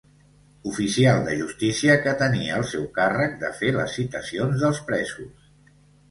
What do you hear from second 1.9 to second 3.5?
que tenia al seu càrrec